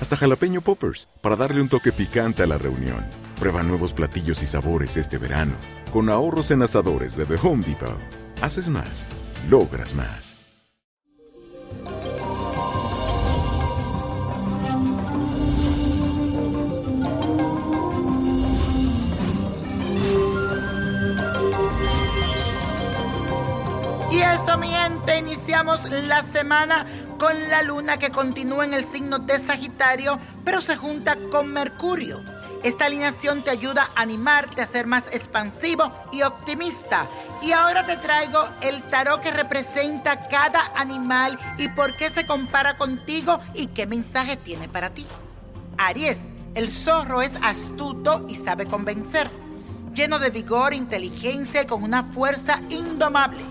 hasta 0.00 0.16
jalapeño 0.16 0.60
poppers, 0.60 1.08
para 1.20 1.36
darle 1.36 1.60
un 1.60 1.68
toque 1.68 1.92
picante 1.92 2.42
a 2.42 2.46
la 2.46 2.58
reunión. 2.58 3.04
Prueba 3.38 3.62
nuevos 3.62 3.92
platillos 3.92 4.42
y 4.42 4.46
sabores 4.46 4.96
este 4.96 5.18
verano, 5.18 5.54
con 5.92 6.10
ahorros 6.10 6.50
en 6.50 6.62
asadores 6.62 7.16
de 7.16 7.26
The 7.26 7.36
Home 7.42 7.64
Depot. 7.66 7.98
Haces 8.42 8.68
más, 8.68 9.06
logras 9.48 9.94
más. 9.94 10.36
Y 24.10 24.20
eso, 24.20 24.58
mi 24.58 24.68
gente, 24.68 25.18
iniciamos 25.18 25.84
la 25.90 26.22
semana 26.22 26.86
con 27.18 27.48
la 27.48 27.62
luna 27.62 27.98
que 27.98 28.10
continúa 28.10 28.64
en 28.64 28.74
el 28.74 28.84
signo 28.84 29.18
de 29.18 29.38
Sagitario, 29.38 30.18
pero 30.44 30.60
se 30.60 30.76
junta 30.76 31.16
con 31.30 31.52
Mercurio. 31.52 32.20
Esta 32.62 32.86
alineación 32.86 33.42
te 33.42 33.50
ayuda 33.50 33.90
a 33.94 34.02
animarte 34.02 34.62
a 34.62 34.66
ser 34.66 34.86
más 34.86 35.04
expansivo 35.12 35.92
y 36.12 36.22
optimista. 36.22 37.06
Y 37.42 37.52
ahora 37.52 37.86
te 37.86 37.96
traigo 37.98 38.40
el 38.60 38.82
tarot 38.84 39.20
que 39.20 39.30
representa 39.30 40.28
cada 40.28 40.72
animal 40.74 41.38
y 41.58 41.68
por 41.68 41.96
qué 41.96 42.10
se 42.10 42.26
compara 42.26 42.76
contigo 42.76 43.40
y 43.54 43.68
qué 43.68 43.86
mensaje 43.86 44.36
tiene 44.36 44.68
para 44.68 44.90
ti. 44.90 45.06
Aries, 45.78 46.18
el 46.54 46.70
zorro 46.70 47.22
es 47.22 47.32
astuto 47.42 48.24
y 48.28 48.36
sabe 48.36 48.66
convencer, 48.66 49.30
lleno 49.94 50.18
de 50.18 50.30
vigor, 50.30 50.72
inteligencia 50.74 51.62
y 51.62 51.66
con 51.66 51.82
una 51.82 52.04
fuerza 52.04 52.60
indomable. 52.70 53.44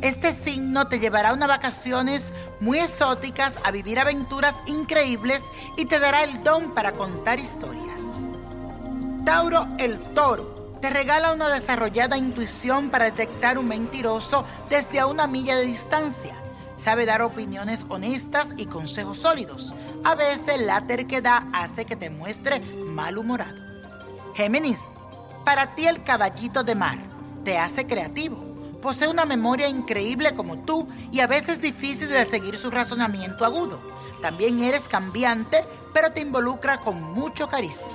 Este 0.00 0.32
signo 0.32 0.88
te 0.88 0.98
llevará 0.98 1.30
a 1.30 1.34
unas 1.34 1.48
vacaciones 1.48 2.24
muy 2.62 2.78
exóticas, 2.78 3.54
a 3.64 3.72
vivir 3.72 3.98
aventuras 3.98 4.54
increíbles 4.66 5.42
y 5.76 5.86
te 5.86 5.98
dará 5.98 6.22
el 6.22 6.44
don 6.44 6.74
para 6.74 6.92
contar 6.92 7.40
historias. 7.40 8.00
Tauro 9.24 9.66
el 9.78 9.98
toro 10.14 10.54
te 10.80 10.88
regala 10.88 11.32
una 11.32 11.48
desarrollada 11.48 12.16
intuición 12.16 12.90
para 12.90 13.06
detectar 13.06 13.58
un 13.58 13.66
mentiroso 13.66 14.44
desde 14.68 15.00
a 15.00 15.08
una 15.08 15.26
milla 15.26 15.56
de 15.56 15.66
distancia. 15.66 16.34
Sabe 16.76 17.04
dar 17.04 17.22
opiniones 17.22 17.84
honestas 17.88 18.48
y 18.56 18.66
consejos 18.66 19.18
sólidos. 19.18 19.74
A 20.04 20.14
veces 20.14 20.60
la 20.60 20.86
terquedad 20.86 21.42
hace 21.52 21.84
que 21.84 21.96
te 21.96 22.10
muestre 22.10 22.60
malhumorado. 22.60 23.60
Géminis, 24.34 24.80
para 25.44 25.74
ti 25.74 25.86
el 25.86 26.02
caballito 26.04 26.62
de 26.62 26.74
mar 26.74 26.98
te 27.44 27.58
hace 27.58 27.86
creativo. 27.86 28.51
Posee 28.82 29.06
una 29.06 29.24
memoria 29.24 29.68
increíble 29.68 30.34
como 30.34 30.58
tú 30.58 30.88
y 31.12 31.20
a 31.20 31.28
veces 31.28 31.60
difícil 31.60 32.08
de 32.08 32.24
seguir 32.24 32.56
su 32.56 32.68
razonamiento 32.68 33.44
agudo. 33.44 33.78
También 34.20 34.62
eres 34.62 34.82
cambiante, 34.82 35.64
pero 35.94 36.10
te 36.10 36.20
involucra 36.20 36.78
con 36.78 37.00
mucho 37.00 37.48
carisma. 37.48 37.86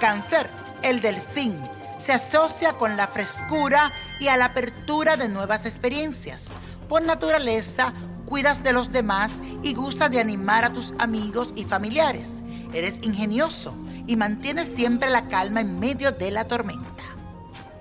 Cáncer, 0.00 0.48
el 0.82 1.00
delfín, 1.00 1.58
se 1.98 2.12
asocia 2.12 2.74
con 2.74 2.96
la 2.96 3.08
frescura 3.08 3.92
y 4.20 4.28
a 4.28 4.36
la 4.36 4.46
apertura 4.46 5.16
de 5.16 5.28
nuevas 5.28 5.66
experiencias. 5.66 6.48
Por 6.88 7.02
naturaleza, 7.02 7.92
cuidas 8.26 8.62
de 8.62 8.72
los 8.72 8.92
demás 8.92 9.32
y 9.64 9.74
gustas 9.74 10.12
de 10.12 10.20
animar 10.20 10.64
a 10.64 10.72
tus 10.72 10.94
amigos 10.98 11.52
y 11.56 11.64
familiares. 11.64 12.34
Eres 12.72 12.94
ingenioso 13.02 13.74
y 14.06 14.14
mantienes 14.14 14.68
siempre 14.76 15.10
la 15.10 15.26
calma 15.26 15.60
en 15.60 15.80
medio 15.80 16.12
de 16.12 16.30
la 16.30 16.46
tormenta. 16.46 17.02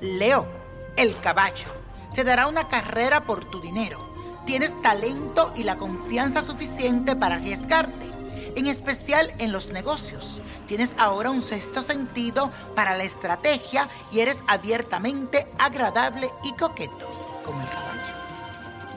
Leo, 0.01 0.45
el 0.97 1.15
caballo, 1.19 1.80
te 2.13 2.23
dará 2.23 2.47
una 2.47 2.67
carrera 2.67 3.23
por 3.23 3.45
tu 3.45 3.59
dinero. 3.61 3.99
Tienes 4.45 4.79
talento 4.81 5.53
y 5.55 5.63
la 5.63 5.77
confianza 5.77 6.41
suficiente 6.41 7.15
para 7.15 7.35
arriesgarte 7.35 8.11
en 8.55 8.67
especial 8.67 9.33
en 9.37 9.51
los 9.51 9.69
negocios. 9.69 10.41
Tienes 10.67 10.91
ahora 10.97 11.31
un 11.31 11.41
sexto 11.41 11.81
sentido 11.81 12.51
para 12.75 12.95
la 12.97 13.03
estrategia 13.03 13.89
y 14.11 14.19
eres 14.19 14.37
abiertamente 14.47 15.47
agradable 15.57 16.29
y 16.43 16.53
coqueto, 16.53 17.41
como 17.45 17.61
el 17.61 17.67
caballo. 17.67 17.91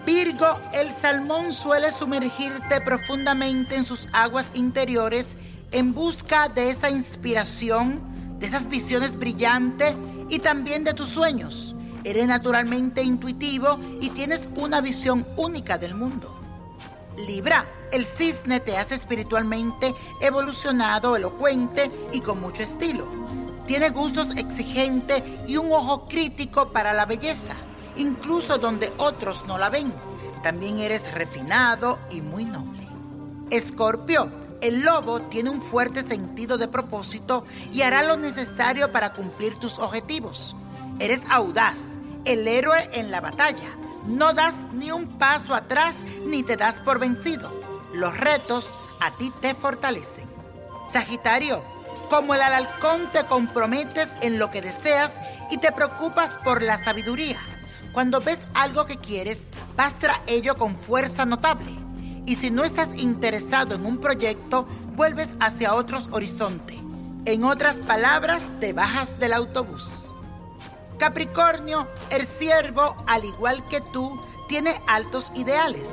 Virgo, 0.07 0.61
el 0.73 0.91
salmón 0.95 1.53
suele 1.53 1.91
sumergirte 1.91 2.81
profundamente 2.81 3.77
en 3.77 3.85
sus 3.85 4.07
aguas 4.13 4.47
interiores 4.55 5.29
en 5.73 5.95
busca 5.95 6.49
de 6.49 6.71
esa 6.71 6.91
inspiración, 6.91 8.01
de 8.39 8.47
esas 8.47 8.69
visiones 8.69 9.17
brillantes 9.17 9.95
y 10.29 10.39
también 10.39 10.85
de 10.85 10.95
tus 10.95 11.09
sueños. 11.09 11.64
Eres 12.04 12.26
naturalmente 12.26 13.03
intuitivo 13.03 13.78
y 14.00 14.10
tienes 14.10 14.47
una 14.56 14.82
visión 14.82 15.26
única 15.37 15.78
del 15.78 15.95
mundo. 15.95 16.39
Libra, 17.27 17.65
el 17.92 18.04
cisne 18.04 18.60
te 18.60 18.77
hace 18.77 18.97
espiritualmente 18.97 19.95
evolucionado, 20.21 21.16
elocuente 21.16 21.91
y 22.12 22.21
con 22.21 22.41
mucho 22.41 22.62
estilo. 22.62 23.06
Tiene 23.66 23.89
gustos 23.89 24.30
exigentes 24.36 25.22
y 25.47 25.56
un 25.56 25.72
ojo 25.72 26.04
crítico 26.04 26.72
para 26.72 26.92
la 26.92 27.06
belleza, 27.06 27.54
incluso 27.97 28.59
donde 28.59 28.92
otros 28.98 29.45
no 29.47 29.57
la 29.57 29.71
ven. 29.71 29.92
También 30.42 30.78
eres 30.78 31.10
refinado 31.15 31.98
y 32.10 32.21
muy 32.21 32.45
noble. 32.45 32.86
Escorpio, 33.50 34.30
el 34.60 34.80
lobo 34.80 35.21
tiene 35.22 35.50
un 35.50 35.62
fuerte 35.62 36.03
sentido 36.03 36.59
de 36.59 36.68
propósito 36.68 37.45
y 37.72 37.83
hará 37.83 38.03
lo 38.03 38.16
necesario 38.16 38.92
para 38.92 39.12
cumplir 39.12 39.57
tus 39.57 39.78
objetivos. 39.78 40.54
Eres 40.98 41.22
audaz, 41.28 41.78
el 42.24 42.48
héroe 42.48 42.88
en 42.92 43.10
la 43.10 43.21
batalla 43.21 43.71
no 44.06 44.32
das 44.32 44.54
ni 44.72 44.91
un 44.91 45.18
paso 45.18 45.54
atrás 45.54 45.94
ni 46.26 46.42
te 46.42 46.56
das 46.56 46.76
por 46.76 46.98
vencido. 46.98 47.50
Los 47.94 48.16
retos 48.16 48.71
a 49.00 49.10
ti 49.12 49.32
te 49.41 49.54
fortalecen. 49.54 50.28
Sagitario, 50.92 51.62
como 52.10 52.34
el 52.34 52.42
halcón 52.42 53.10
te 53.12 53.24
comprometes 53.24 54.10
en 54.21 54.38
lo 54.38 54.50
que 54.50 54.62
deseas 54.62 55.12
y 55.50 55.59
te 55.59 55.72
preocupas 55.72 56.30
por 56.44 56.62
la 56.62 56.78
sabiduría. 56.78 57.38
Cuando 57.92 58.21
ves 58.21 58.41
algo 58.54 58.86
que 58.86 58.98
quieres, 58.98 59.48
vas 59.76 59.98
tras 59.98 60.21
ello 60.26 60.56
con 60.56 60.76
fuerza 60.76 61.24
notable. 61.24 61.72
Y 62.26 62.36
si 62.36 62.50
no 62.50 62.65
estás 62.65 62.88
interesado 62.97 63.74
en 63.74 63.86
un 63.86 63.98
proyecto, 63.98 64.66
vuelves 64.97 65.28
hacia 65.41 65.74
otros 65.74 66.09
horizontes. 66.10 66.76
En 67.24 67.44
otras 67.44 67.76
palabras, 67.76 68.42
te 68.60 68.72
bajas 68.72 69.18
del 69.18 69.32
autobús. 69.32 70.03
Capricornio, 70.99 71.87
el 72.11 72.27
siervo, 72.27 72.97
al 73.07 73.25
igual 73.25 73.65
que 73.67 73.81
tú, 73.81 74.21
tiene 74.49 74.81
altos 74.87 75.33
ideales. 75.35 75.89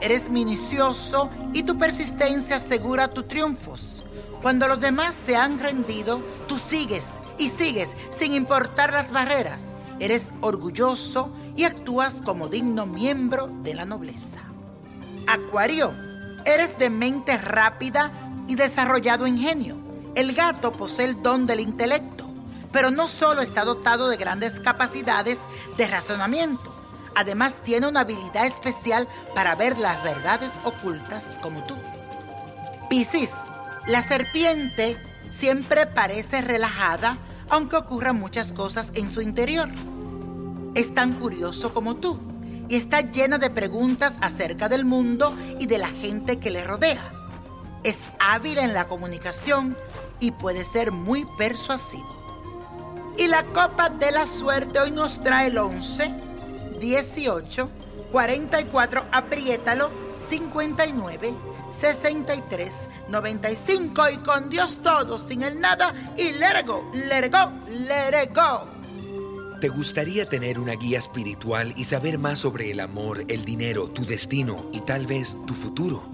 Eres 0.00 0.28
minucioso 0.28 1.30
y 1.52 1.62
tu 1.62 1.78
persistencia 1.78 2.56
asegura 2.56 3.08
tus 3.08 3.26
triunfos. 3.26 4.04
Cuando 4.42 4.68
los 4.68 4.80
demás 4.80 5.16
se 5.24 5.36
han 5.36 5.58
rendido, 5.58 6.20
tú 6.46 6.58
sigues 6.58 7.04
y 7.38 7.48
sigues 7.48 7.88
sin 8.18 8.34
importar 8.34 8.92
las 8.92 9.10
barreras. 9.10 9.62
Eres 10.00 10.30
orgulloso 10.40 11.30
y 11.56 11.64
actúas 11.64 12.14
como 12.24 12.48
digno 12.48 12.84
miembro 12.84 13.46
de 13.46 13.74
la 13.74 13.84
nobleza. 13.84 14.40
Acuario, 15.26 15.92
eres 16.44 16.78
de 16.78 16.90
mente 16.90 17.38
rápida 17.38 18.12
y 18.46 18.56
desarrollado 18.56 19.26
ingenio. 19.26 19.78
El 20.14 20.34
gato 20.34 20.72
posee 20.72 21.06
el 21.06 21.22
don 21.22 21.46
del 21.46 21.60
intelecto, 21.60 22.23
pero 22.74 22.90
no 22.90 23.06
solo 23.06 23.40
está 23.40 23.64
dotado 23.64 24.08
de 24.08 24.16
grandes 24.16 24.58
capacidades 24.58 25.38
de 25.76 25.86
razonamiento, 25.86 26.74
además 27.14 27.56
tiene 27.62 27.86
una 27.86 28.00
habilidad 28.00 28.46
especial 28.46 29.06
para 29.32 29.54
ver 29.54 29.78
las 29.78 30.02
verdades 30.02 30.50
ocultas 30.64 31.24
como 31.40 31.62
tú. 31.62 31.76
Piscis, 32.90 33.30
la 33.86 34.06
serpiente 34.06 34.98
siempre 35.30 35.86
parece 35.86 36.42
relajada 36.42 37.16
aunque 37.48 37.76
ocurran 37.76 38.18
muchas 38.18 38.50
cosas 38.50 38.90
en 38.94 39.12
su 39.12 39.20
interior. 39.20 39.68
Es 40.74 40.92
tan 40.94 41.12
curioso 41.12 41.72
como 41.72 41.94
tú 41.94 42.18
y 42.68 42.74
está 42.74 43.02
llena 43.02 43.38
de 43.38 43.50
preguntas 43.50 44.14
acerca 44.20 44.68
del 44.68 44.84
mundo 44.84 45.36
y 45.60 45.66
de 45.66 45.78
la 45.78 45.88
gente 45.88 46.40
que 46.40 46.50
le 46.50 46.64
rodea. 46.64 47.12
Es 47.84 47.98
hábil 48.18 48.58
en 48.58 48.74
la 48.74 48.86
comunicación 48.86 49.76
y 50.18 50.32
puede 50.32 50.64
ser 50.64 50.90
muy 50.90 51.24
persuasivo. 51.38 52.23
Y 53.16 53.28
la 53.28 53.44
copa 53.44 53.88
de 53.90 54.10
la 54.10 54.26
suerte 54.26 54.80
hoy 54.80 54.90
nos 54.90 55.20
trae 55.22 55.46
el 55.46 55.58
11, 55.58 56.10
18, 56.80 57.70
44, 58.10 59.04
apriétalo, 59.12 59.90
59, 60.28 61.34
63, 61.80 62.72
95 63.08 64.10
y 64.10 64.16
con 64.18 64.50
Dios 64.50 64.78
todo, 64.82 65.18
sin 65.18 65.42
el 65.42 65.60
nada 65.60 65.94
y 66.16 66.32
let 66.32 66.64
go, 66.66 66.90
let 66.92 67.30
go, 67.30 67.52
let 67.68 68.32
go. 68.34 68.68
¿Te 69.60 69.68
gustaría 69.68 70.28
tener 70.28 70.58
una 70.58 70.74
guía 70.74 70.98
espiritual 70.98 71.72
y 71.76 71.84
saber 71.84 72.18
más 72.18 72.40
sobre 72.40 72.70
el 72.70 72.80
amor, 72.80 73.24
el 73.28 73.44
dinero, 73.44 73.88
tu 73.88 74.04
destino 74.04 74.66
y 74.72 74.80
tal 74.80 75.06
vez 75.06 75.36
tu 75.46 75.54
futuro? 75.54 76.13